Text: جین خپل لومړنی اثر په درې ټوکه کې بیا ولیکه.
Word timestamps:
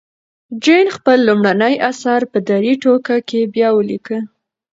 جین 0.63 0.87
خپل 0.97 1.17
لومړنی 1.27 1.75
اثر 1.91 2.19
په 2.31 2.37
درې 2.49 2.71
ټوکه 2.81 3.17
کې 3.29 3.39
بیا 3.53 3.69
ولیکه. 3.77 4.17